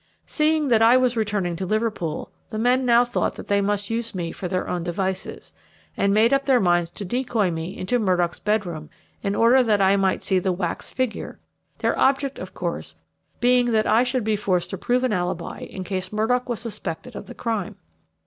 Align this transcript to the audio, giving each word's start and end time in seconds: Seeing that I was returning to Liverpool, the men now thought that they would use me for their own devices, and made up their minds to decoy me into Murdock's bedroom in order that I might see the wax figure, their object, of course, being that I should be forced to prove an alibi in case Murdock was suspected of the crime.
Seeing 0.25 0.69
that 0.69 0.81
I 0.81 0.97
was 0.97 1.15
returning 1.15 1.55
to 1.57 1.65
Liverpool, 1.67 2.31
the 2.49 2.57
men 2.57 2.87
now 2.87 3.03
thought 3.03 3.35
that 3.35 3.49
they 3.49 3.61
would 3.61 3.87
use 3.87 4.15
me 4.15 4.31
for 4.31 4.47
their 4.47 4.67
own 4.67 4.81
devices, 4.83 5.53
and 5.95 6.11
made 6.11 6.33
up 6.33 6.47
their 6.47 6.59
minds 6.59 6.89
to 6.89 7.05
decoy 7.05 7.51
me 7.51 7.77
into 7.77 7.99
Murdock's 7.99 8.39
bedroom 8.39 8.89
in 9.21 9.35
order 9.35 9.61
that 9.61 9.79
I 9.79 9.97
might 9.97 10.23
see 10.23 10.39
the 10.39 10.53
wax 10.53 10.91
figure, 10.91 11.37
their 11.77 11.95
object, 11.99 12.39
of 12.39 12.55
course, 12.55 12.95
being 13.41 13.73
that 13.73 13.85
I 13.85 14.01
should 14.01 14.23
be 14.23 14.35
forced 14.35 14.71
to 14.71 14.77
prove 14.79 15.03
an 15.03 15.13
alibi 15.13 15.59
in 15.59 15.83
case 15.83 16.11
Murdock 16.11 16.49
was 16.49 16.59
suspected 16.59 17.15
of 17.15 17.27
the 17.27 17.35
crime. 17.35 17.75